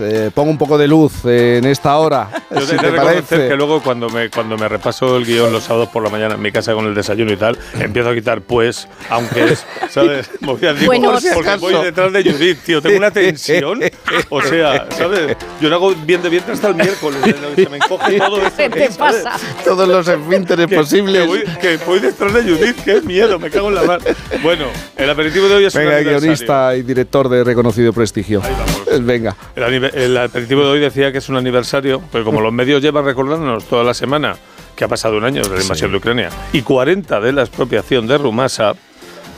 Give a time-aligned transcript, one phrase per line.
[0.00, 2.28] Eh, pongo un poco de luz en esta hora.
[2.50, 3.48] Yo si te te reconocer parece.
[3.48, 6.42] que luego cuando me, cuando me repaso el guion los sábados por la mañana en
[6.42, 10.30] mi casa con el desayuno y tal, empiezo a quitar pues, aunque es, ¿sabes?
[10.40, 13.80] Voy a decir, Bueno, porque por si voy detrás de Judith, tío, tengo una tensión.
[14.28, 15.38] O sea, ¿sabes?
[15.60, 17.20] Yo no hago bien de vientre hasta el miércoles,
[17.56, 18.52] se me encoge todo eso.
[18.56, 19.22] ¿Qué te ¿sabes?
[19.22, 19.36] pasa?
[19.64, 21.22] Todos los esfínteres posibles.
[21.22, 24.00] que voy, que voy detrás de Judith, qué miedo, me cago en la mar.
[24.42, 24.66] Bueno,
[24.98, 26.20] el aperitivo de hoy es un Venga, aniversario.
[26.20, 28.42] guionista y director de reconocido prestigio.
[28.44, 28.81] Ahí vamos.
[28.92, 29.36] Eh, Venga.
[29.56, 33.04] El, el aperitivo de hoy decía que es un aniversario, pero como los medios llevan
[33.04, 34.36] recordándonos toda la semana
[34.76, 38.06] que ha pasado un año desde la invasión de Ucrania y 40 de la expropiación
[38.06, 38.74] de Rumasa,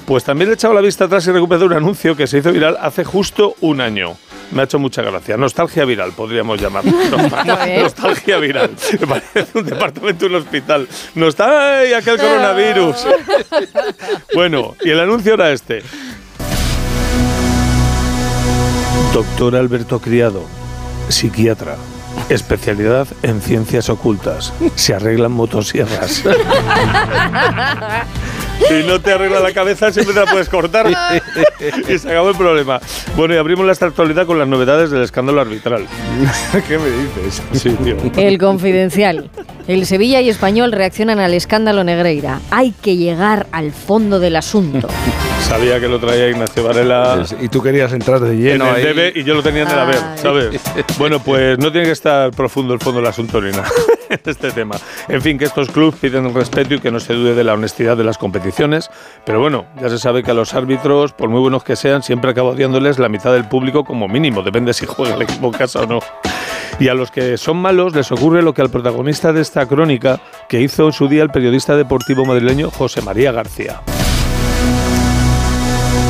[0.07, 2.77] pues también he echado la vista atrás y recuperado un anuncio que se hizo viral
[2.81, 4.17] hace justo un año.
[4.53, 5.37] Me ha hecho mucha gracia.
[5.37, 6.93] Nostalgia viral, podríamos llamarlo.
[7.81, 8.71] Nostalgia viral.
[9.01, 10.87] Me parece un departamento de un hospital.
[11.15, 13.07] Nostalgia, aquel coronavirus.
[14.35, 15.83] bueno, y el anuncio era este.
[19.13, 20.45] Doctor Alberto Criado,
[21.09, 21.77] psiquiatra,
[22.29, 24.53] especialidad en ciencias ocultas.
[24.75, 26.23] Se arreglan motosierras.
[28.69, 30.87] Si no te arregla la cabeza, siempre te la puedes cortar.
[31.89, 32.81] y se acabó el problema.
[33.17, 35.87] Bueno, y abrimos la actualidad con las novedades del escándalo arbitral.
[36.69, 37.43] ¿Qué me dices?
[37.53, 37.97] Sí, tío.
[38.17, 39.31] El confidencial.
[39.67, 42.41] El Sevilla y Español reaccionan al escándalo Negreira.
[42.51, 44.89] Hay que llegar al fondo del asunto.
[45.41, 47.25] Sabía que lo traía Ignacio Varela.
[47.41, 48.83] Y tú querías entrar de en lleno el ahí.
[48.83, 49.99] debe y yo lo tenía en el haber.
[50.17, 50.61] ¿sabes?
[50.99, 53.69] Bueno, pues no tiene que estar profundo el fondo del asunto ni nada
[54.11, 54.77] en este tema.
[55.09, 57.97] En fin, que estos clubes piden respeto y que no se dude de la honestidad
[57.97, 58.91] de las competiciones,
[59.25, 62.31] pero bueno, ya se sabe que a los árbitros, por muy buenos que sean, siempre
[62.31, 65.81] acaba odiándoles la mitad del público como mínimo, depende si juega el equipo en casa
[65.81, 66.01] o no.
[66.79, 70.21] Y a los que son malos les ocurre lo que al protagonista de esta crónica
[70.49, 73.81] que hizo en su día el periodista deportivo madrileño José María García.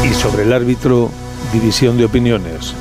[0.09, 1.11] Y sobre el árbitro,
[1.53, 2.75] división de opiniones.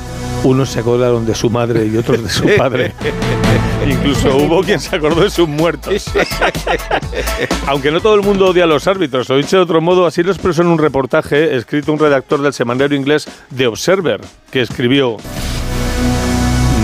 [0.44, 2.92] Unos se acordaron de su madre y otros de su padre.
[3.86, 6.10] Incluso hubo quien se acordó de sus muertos.
[7.66, 10.22] Aunque no todo el mundo odia a los árbitros, o dicho de otro modo, así
[10.22, 15.16] lo expresó en un reportaje escrito un redactor del semanario inglés The Observer, que escribió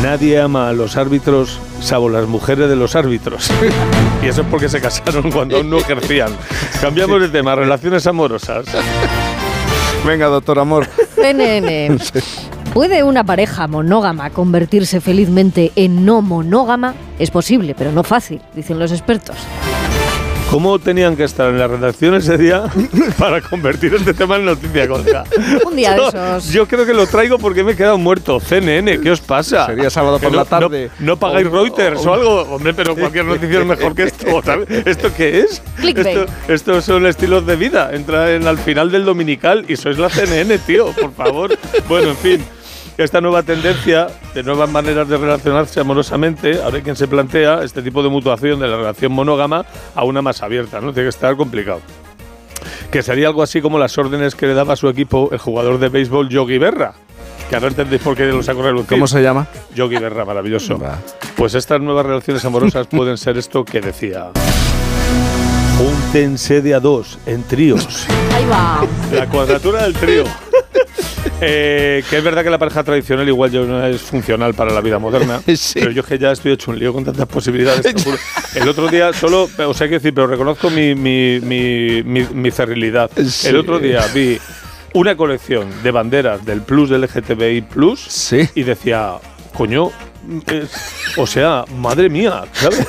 [0.02, 3.50] Nadie ama a los árbitros salvo las mujeres de los árbitros.
[4.22, 6.30] y eso es porque se casaron cuando aún no ejercían.
[6.80, 8.66] Cambiamos de tema, relaciones amorosas.
[10.06, 10.86] Venga, doctor Amor.
[11.14, 11.98] CNN.
[12.72, 16.94] ¿Puede una pareja monógama convertirse felizmente en no monógama?
[17.18, 19.36] Es posible, pero no fácil, dicen los expertos.
[20.50, 22.64] ¿Cómo tenían que estar en la redacción ese día
[23.18, 25.22] para convertir este tema en noticia contra?
[25.64, 26.48] Un día de Yo- esos.
[26.52, 28.40] Yo creo que lo traigo porque me he quedado muerto.
[28.40, 29.66] CNN, ¿qué os pasa?
[29.66, 30.90] Sería sábado por no- la tarde.
[30.98, 32.40] No, no pagáis O- Reuters o, algo.
[32.42, 34.42] Hombre, pero cualquier noticia es mejor que esto.
[34.44, 34.68] ¿sabes?
[34.86, 35.62] ¿Esto qué es?
[35.76, 36.16] Clickbait.
[36.18, 37.90] Esto, estos son estilos de vida.
[37.92, 41.56] Entra en, al final del dominical y sois la CNN, tío, por favor.
[41.88, 42.44] Bueno, en fin.
[43.00, 47.80] Esta nueva tendencia de nuevas maneras de relacionarse amorosamente, ahora hay quien se plantea este
[47.80, 50.92] tipo de mutuación de la relación monógama a una más abierta, ¿no?
[50.92, 51.80] Tiene que estar complicado.
[52.92, 55.78] Que sería algo así como las órdenes que le daba a su equipo el jugador
[55.78, 56.92] de béisbol Yogi Berra.
[57.48, 58.90] Que ahora entendéis por qué lo saco a relucir.
[58.90, 59.46] ¿Cómo se llama?
[59.74, 60.78] Yogi Berra, maravilloso.
[60.78, 60.98] Va.
[61.36, 64.30] Pues estas nuevas relaciones amorosas pueden ser esto que decía.
[65.78, 68.06] Júntense de a dos, en tríos.
[68.34, 68.86] Ahí va.
[69.10, 70.24] La cuadratura del trío.
[71.42, 74.80] Eh, que es verdad que la pareja tradicional igual yo no es funcional para la
[74.80, 75.78] vida moderna, Sí.
[75.80, 77.94] pero yo es que ya estoy hecho un lío con tantas posibilidades.
[78.54, 82.26] El otro día solo, o sea, hay que decir, pero reconozco mi, mi, mi, mi,
[82.32, 83.10] mi cerrilidad.
[83.26, 83.48] Sí.
[83.48, 84.38] El otro día vi
[84.92, 88.48] una colección de banderas del Plus del LGTBI Plus Sí.
[88.54, 89.12] y decía,
[89.54, 89.90] coño,
[90.46, 92.86] es- o sea, madre mía, ¿sabes?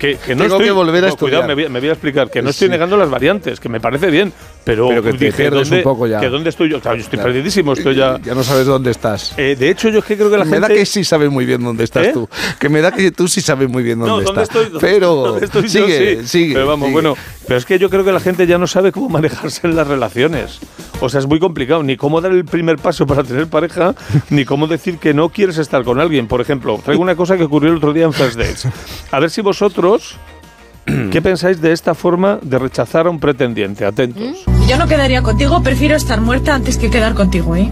[0.00, 1.46] Que, que no Tengo estoy, que volver a no, cuidado, estudiar.
[1.46, 2.72] me voy, me voy a explicar, que no estoy Sí.
[2.72, 4.32] negando las variantes, que me parece bien,
[4.64, 6.18] pero, Pero que te dije, pierdes ¿dónde, un poco ya.
[6.20, 6.80] que ¿Dónde estoy yo?
[6.80, 7.32] Claro, yo estoy Claro.
[7.34, 8.18] perdidísimo, estoy ya...
[8.24, 9.34] Ya no sabes dónde estás.
[9.36, 10.68] Eh, de hecho, yo es que creo que la me gente...
[10.68, 12.10] da que sí sabes muy bien dónde estás ¿Eh?
[12.14, 12.26] tú.
[12.58, 14.56] Que me da que tú sí sabes muy bien dónde no, ¿dónde estás.
[14.56, 14.64] estoy?
[14.72, 15.68] ¿Dónde- pero dónde estoy yo?
[15.68, 16.28] sigue, Sí.
[16.28, 16.54] sigue.
[16.54, 16.92] Pero vamos, sigue.
[16.94, 17.14] bueno,
[17.46, 19.86] pero es que yo creo que la gente ya no sabe cómo manejarse en las
[19.86, 20.60] relaciones.
[21.02, 23.94] O sea, es muy complicado, ni cómo dar el primer paso para tener pareja,
[24.30, 26.26] ni cómo decir que no quieres estar con alguien.
[26.26, 28.66] Por ejemplo, traigo una cosa que ocurrió el otro día en First Dates.
[29.10, 29.89] A ver si vosotros,
[31.12, 33.84] ¿qué pensáis de esta forma de rechazar a un pretendiente?
[33.84, 34.44] Atentos.
[34.70, 37.68] Yo no quedaría contigo, prefiero estar muerta antes que quedar contigo, ¿eh?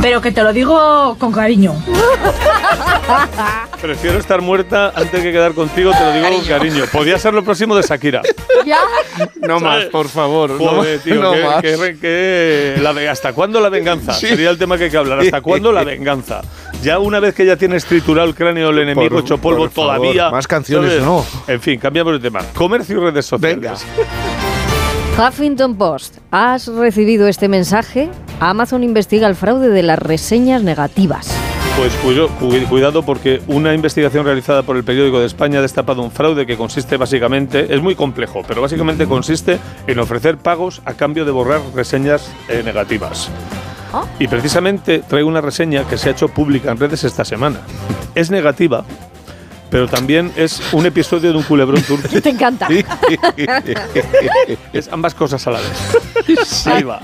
[0.00, 1.72] Pero que te lo digo con cariño.
[3.80, 6.84] Prefiero estar muerta antes que quedar contigo, te lo digo con cariño.
[6.90, 8.22] Podría ser lo próximo de Shakira.
[8.66, 8.78] ¿Ya?
[9.40, 10.50] No más, por favor.
[10.50, 11.62] no Joder, más, tío, no que- más.
[11.62, 14.12] que- que la ve- ¿hasta cuándo la venganza?
[14.12, 14.26] Sí.
[14.26, 15.20] Sería el tema que hay que hablar.
[15.20, 16.40] ¿Hasta cuándo la venganza?
[16.82, 19.96] Ya una vez que ya tienes triturado el cráneo del enemigo Por- hecho polvo favor,
[19.98, 20.30] todavía.
[20.30, 21.04] más canciones, ¿sabes?
[21.04, 21.24] no.
[21.46, 22.40] En fin, cambiamos de tema.
[22.54, 23.60] Comercio y redes sociales.
[23.60, 24.51] Venga.
[25.18, 26.18] Huffington Post.
[26.30, 28.08] ¿Has recibido este mensaje?
[28.40, 31.30] Amazon investiga el fraude de las reseñas negativas.
[31.76, 31.92] Pues
[32.68, 36.56] cuidado porque una investigación realizada por el periódico de España ha destapado un fraude que
[36.56, 41.60] consiste básicamente, es muy complejo, pero básicamente consiste en ofrecer pagos a cambio de borrar
[41.74, 43.28] reseñas eh, negativas.
[43.92, 44.04] Ah.
[44.18, 47.60] Y precisamente traigo una reseña que se ha hecho pública en redes esta semana.
[48.14, 48.84] Es negativa,
[49.72, 52.06] pero también es un episodio de un culebrón turco.
[52.22, 52.68] Te encanta.
[54.72, 56.66] Es ambas cosas a la vez.
[56.66, 57.00] Ahí va.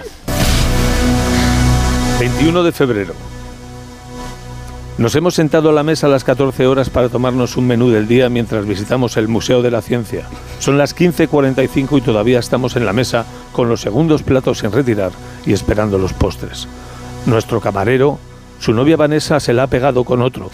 [2.20, 3.15] 21 de febrero.
[4.99, 8.06] Nos hemos sentado a la mesa a las 14 horas para tomarnos un menú del
[8.06, 10.26] día mientras visitamos el Museo de la Ciencia.
[10.59, 15.12] Son las 15.45 y todavía estamos en la mesa con los segundos platos sin retirar
[15.47, 16.69] y esperando los postres.
[17.25, 18.19] Nuestro camarero,
[18.58, 20.50] su novia Vanessa se la ha pegado con otro,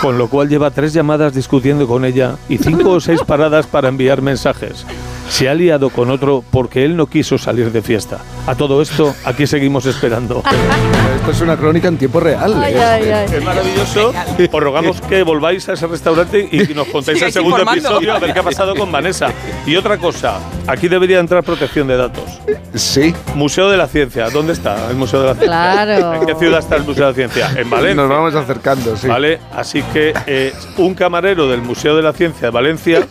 [0.00, 3.88] con lo cual lleva tres llamadas discutiendo con ella y cinco o seis paradas para
[3.88, 4.86] enviar mensajes.
[5.28, 8.18] Se ha liado con otro porque él no quiso salir de fiesta.
[8.46, 10.42] A todo esto, aquí seguimos esperando.
[11.16, 12.54] Esto es una crónica en tiempo real.
[12.62, 12.82] Ay, ¿eh?
[12.82, 13.26] ay, ay.
[13.34, 14.12] Es maravilloso.
[14.50, 17.88] Os rogamos que volváis a ese restaurante y nos contéis el segundo informando.
[17.88, 19.28] episodio a ver qué ha pasado con Vanessa.
[19.66, 22.40] Y otra cosa, aquí debería entrar protección de datos.
[22.74, 23.14] Sí.
[23.34, 25.48] Museo de la Ciencia, ¿dónde está el Museo de la Ciencia?
[25.48, 26.14] Claro.
[26.14, 27.60] ¿En qué ciudad está el Museo de la Ciencia?
[27.60, 27.94] En Valencia.
[28.02, 29.06] Nos vamos acercando, sí.
[29.06, 29.38] ¿Vale?
[29.54, 33.06] Así que eh, un camarero del Museo de la Ciencia de Valencia,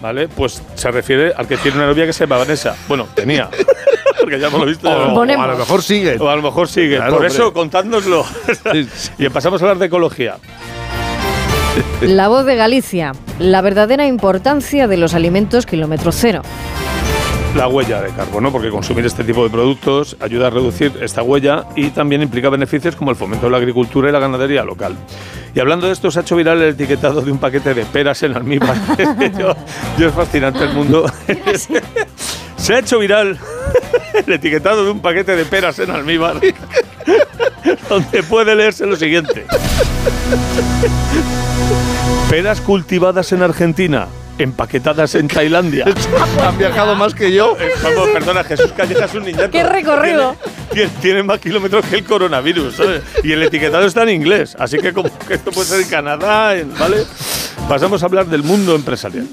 [0.00, 0.28] ¿vale?
[0.28, 2.76] Pues se refiere al que tiene una novia que se llama Vanessa.
[2.88, 3.48] Bueno, tenía.
[4.20, 4.88] Porque ya hemos lo visto.
[4.88, 6.16] O, a lo mejor sigue.
[6.18, 6.96] O a lo mejor sigue.
[6.96, 7.34] Claro, Por hombre.
[7.34, 8.24] eso, contádnoslo.
[8.72, 8.88] Sí.
[9.18, 10.36] y pasamos a hablar de ecología.
[12.00, 13.12] La voz de Galicia.
[13.38, 16.42] La verdadera importancia de los alimentos kilómetro cero.
[17.54, 21.66] La huella de carbono, porque consumir este tipo de productos ayuda a reducir esta huella
[21.76, 24.96] y también implica beneficios como el fomento de la agricultura y la ganadería local.
[25.54, 28.20] Y hablando de esto, se ha hecho viral el etiquetado de un paquete de peras
[28.24, 28.76] en almíbar.
[29.38, 29.54] yo,
[29.96, 31.06] yo es fascinante el mundo.
[32.56, 33.38] se ha hecho viral
[34.14, 36.40] el etiquetado de un paquete de peras en almíbar,
[37.88, 39.46] donde puede leerse lo siguiente.
[42.30, 44.08] Peras cultivadas en Argentina,
[44.38, 45.86] empaquetadas en Tailandia.
[46.42, 47.56] Han viajado más que yo.
[47.60, 49.50] Eh, Vamos, perdona, Jesús Calleja es un niñato.
[49.50, 50.36] ¡Qué recorrido!
[51.00, 53.02] Tiene, más kilómetros que el coronavirus, ¿sabes?
[53.22, 56.54] Y el etiquetado está en inglés, así que como que esto puede ser en Canadá,
[56.78, 57.04] ¿vale?
[57.68, 59.28] Pasamos a hablar del mundo empresarial.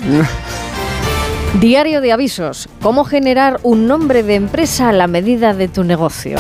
[1.60, 2.70] Diario de avisos.
[2.82, 6.38] ¿Cómo generar un nombre de empresa a la medida de tu negocio?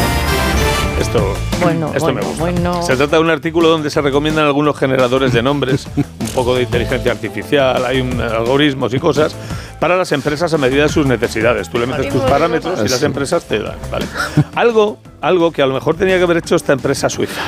[1.01, 1.33] Esto,
[1.63, 2.41] Bueno, esto bueno, me gusta.
[2.43, 2.83] bueno.
[2.83, 6.61] Se trata de un artículo donde se recomiendan algunos generadores de nombres, un poco de
[6.61, 9.35] inteligencia artificial, hay un, algoritmos y cosas
[9.79, 11.71] para las empresas a medida de sus necesidades.
[11.71, 14.05] Tú le metes tus parámetros y las empresas te dan, ¿vale?
[14.53, 17.41] algo, algo que a lo mejor tenía que haber hecho esta empresa suiza,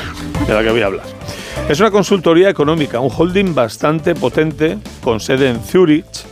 [0.47, 1.05] de la que voy a hablar.
[1.69, 6.25] Es una consultoría económica, un holding bastante potente con sede en Zurich,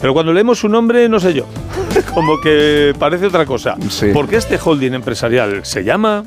[0.00, 1.44] pero cuando leemos su nombre, no sé yo,
[2.14, 3.76] como que parece otra cosa.
[3.88, 4.08] Sí.
[4.12, 6.24] ¿Por qué este holding empresarial se llama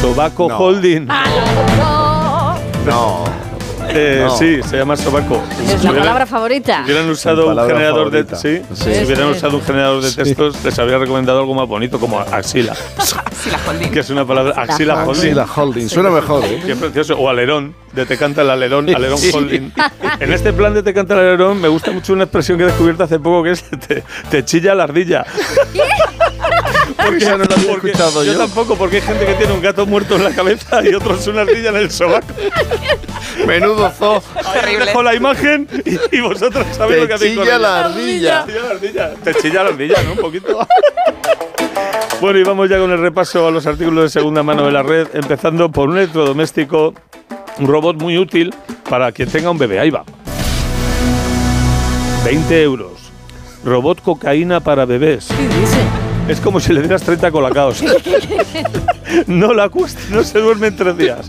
[0.00, 0.58] Sobaco No.
[0.58, 1.06] Holding?
[2.86, 3.24] No.
[3.94, 4.36] Eh, no.
[4.36, 5.42] Sí, se llama Sobaco.
[5.68, 6.78] Es la palabra favorita.
[6.84, 8.94] Si hubieran usado un generador de sí, Sí.
[8.94, 12.74] si hubieran usado un generador de textos, les habría recomendado algo más bonito como axila,
[12.74, 13.88] Sí, la holding.
[13.90, 15.34] que es una palabra axila Holding.
[15.34, 15.88] Sí, holding.
[15.88, 16.62] Suena mejor, ¿eh?
[16.64, 17.16] Qué precioso.
[17.18, 19.70] O alerón, de te canta el alerón, alerón holding.
[20.20, 22.66] En este plan de te canta el alerón me gusta mucho una expresión que he
[22.68, 25.24] descubierto hace poco que es te, te chilla la ardilla.
[27.04, 28.36] Porque, no la había escuchado yo.
[28.36, 31.42] tampoco, porque hay gente que tiene un gato muerto en la cabeza y otros una
[31.42, 32.26] ardilla en el sobaco.
[33.46, 34.22] Menudo zoo.
[34.52, 34.86] Terrible.
[34.86, 37.62] dejo la imagen y, y vosotros sabéis lo que Te hacéis con chilla ella.
[37.68, 38.44] la ardilla.
[38.44, 39.10] Te chilla la ardilla.
[39.24, 40.12] Te chilla la ardilla, ¿no?
[40.12, 40.66] Un poquito.
[42.20, 44.82] Bueno, y vamos ya con el repaso a los artículos de segunda mano de la
[44.82, 46.94] red, empezando por un electrodoméstico,
[47.58, 48.54] un robot muy útil
[48.88, 49.80] para quien tenga un bebé.
[49.80, 50.04] Ahí va.
[52.24, 52.92] 20 euros.
[53.64, 55.26] Robot cocaína para bebés.
[55.28, 55.78] ¿Qué dice?
[56.28, 57.82] Es como si le dieras 30 colacaos.
[59.26, 61.28] No la cuesta, no se duerme en tres días.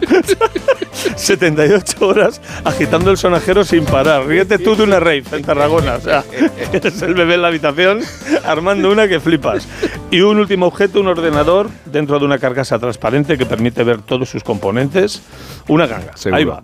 [1.17, 4.25] 78 horas agitando el sonajero sin parar.
[4.25, 5.95] Ríete tú de una rave en Tarragona.
[5.95, 6.23] O sea,
[6.71, 7.99] eres el bebé en la habitación
[8.45, 9.67] armando una que flipas.
[10.11, 14.29] Y un último objeto, un ordenador dentro de una carcasa transparente que permite ver todos
[14.29, 15.21] sus componentes.
[15.67, 16.15] Una ganga.
[16.15, 16.37] Seguro.
[16.37, 16.63] Ahí va.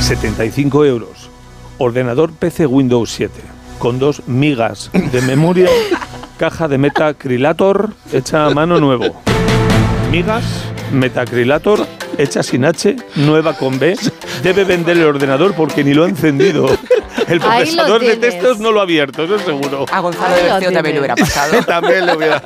[0.00, 1.30] 75 euros.
[1.78, 5.68] Ordenador PC Windows 7 con dos migas de memoria,
[6.38, 9.20] caja de metacrilator hecha a mano nuevo.
[10.10, 10.44] Migas,
[10.92, 13.96] metacrilator hecha sin H, nueva con B.
[14.42, 16.68] Debe vender el ordenador porque ni lo ha encendido.
[17.26, 19.84] El procesador de textos no lo ha abierto, eso es seguro.
[19.90, 21.62] A Gonzalo Ahí de también le hubiera pasado.
[21.66, 22.42] También le hubiera.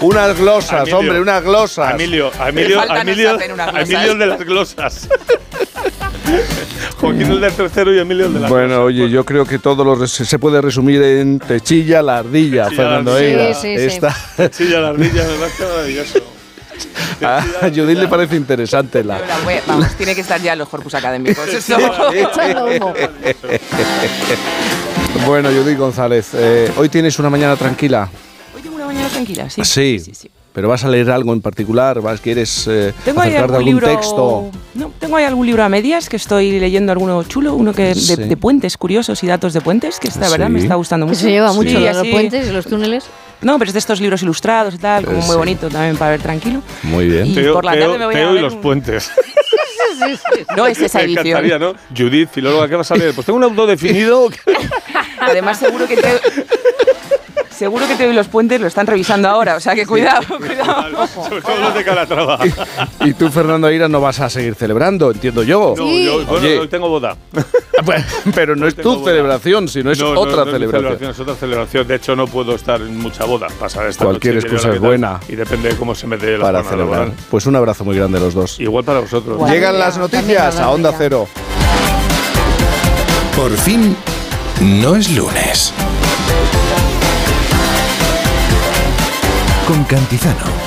[0.00, 0.98] Unas glosas, Emilio.
[0.98, 1.88] hombre, unas glosas.
[1.88, 3.38] A Emilio, a Emilio, Emilio.
[3.76, 5.08] Emilio el de las glosas.
[7.02, 9.84] Joaquín el del tercero y Emilio el de las Bueno, oye, yo creo que todo
[9.84, 13.18] lo res- se puede resumir en te chilla la ardilla, la Fernando.
[13.18, 13.54] Eira.
[13.54, 13.84] Sí, sí, sí.
[13.86, 16.18] Esta- Chilla la ardilla, me parece maravilloso.
[17.22, 19.18] A Judith le parece interesante la...
[19.20, 21.44] La web, vamos, tiene que estar ya en los corpus académicos.
[21.68, 22.94] Humo.
[25.26, 28.08] Bueno, Judith González, eh, hoy tienes una mañana tranquila.
[28.56, 29.62] Hoy tengo una mañana tranquila, sí.
[29.64, 30.30] Sí, sí, sí.
[30.52, 33.64] Pero vas a leer algo en particular, vas quieres eh, Tengo acercarte a algún algún
[33.64, 33.86] libro.
[33.88, 34.50] texto.
[34.74, 37.94] No, tengo ahí algún libro a medias que estoy leyendo alguno chulo, uno que de,
[37.94, 38.16] Sí.
[38.16, 40.32] de puentes curiosos y datos de puentes, que esta Sí.
[40.32, 41.20] verdad me está gustando Que mucho.
[41.22, 43.04] se lleva mucho Sí, lo de los así- puentes y los túneles.
[43.40, 46.20] No, pero es de estos libros ilustrados y tal, como muy bonito también para ver
[46.22, 46.62] tranquilo.
[46.84, 47.26] Muy bien.
[47.26, 49.10] Y Teo, por la Teo- tarde me voy a Teo y ver los un- puentes.
[50.56, 51.26] No es esa Me edición.
[51.26, 51.74] encantaría, ¿no?
[51.96, 53.14] Judith, filóloga, ¿qué vas a leer?
[53.14, 54.28] Pues tengo un auto definido.
[55.20, 56.20] Además, seguro que te.
[57.62, 61.06] Seguro que te y los puentes lo están revisando ahora, o sea que cuidado, cuidado.
[61.06, 62.40] Sobre todo los de Calatrava.
[63.04, 65.74] Y tú, Fernando Aira, no vas a seguir celebrando, entiendo yo.
[65.76, 66.04] No, Sí.
[66.04, 67.16] yo, bueno, hoy tengo boda.
[68.34, 69.12] Pero no es tu boda.
[69.12, 71.10] celebración, sino es No, no, otra no es mi celebración.
[71.12, 71.86] Es otra celebración.
[71.86, 73.46] De hecho, no puedo estar en mucha boda.
[73.60, 75.20] Pasar esta Cualquier noche, excusa es buena.
[75.28, 76.98] Y depende de cómo se me dé la Para celebrar.
[76.98, 77.12] laboral.
[77.30, 78.58] Pues un abrazo muy grande a los dos.
[78.58, 79.48] Igual para vosotros.
[79.48, 80.92] Llegan las noticias a Onda.
[80.98, 81.28] Cero.
[83.36, 83.96] Por fin,
[84.60, 85.72] no es lunes.
[89.66, 90.61] Con Cantizano.